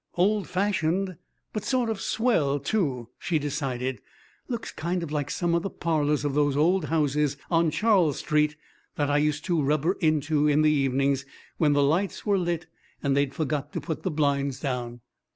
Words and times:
"Old 0.15 0.47
fashioned 0.47 1.15
but 1.53 1.63
sort 1.63 1.87
of 1.87 2.01
swell, 2.01 2.59
too," 2.59 3.09
she 3.19 3.37
decided. 3.37 4.01
"Looks 4.47 4.71
kind 4.71 5.03
of 5.03 5.11
like 5.11 5.29
some 5.29 5.53
of 5.53 5.61
the 5.61 5.69
parlours 5.69 6.25
of 6.25 6.33
those 6.33 6.57
old 6.57 6.85
houses 6.85 7.37
on 7.51 7.69
Charles 7.69 8.17
Street 8.17 8.55
that 8.95 9.11
I 9.11 9.17
used 9.19 9.45
to 9.45 9.61
rubber 9.61 9.97
into 9.99 10.47
in 10.47 10.63
the 10.63 10.71
evenings 10.71 11.23
when 11.59 11.73
the 11.73 11.83
lights 11.83 12.25
were 12.25 12.39
lit 12.39 12.65
and 13.03 13.15
they'd 13.15 13.35
forgot 13.35 13.71
to 13.73 13.79
put 13.79 14.01
the 14.01 14.09
blinds 14.09 14.59
down." 14.59 15.01